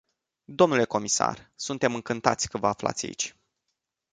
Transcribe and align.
Dle 0.45 0.85
comisar, 0.85 1.51
suntem 1.55 1.95
încântați 1.95 2.49
că 2.49 2.57
vă 2.57 2.67
aflați 2.67 3.05
aici. 3.05 3.35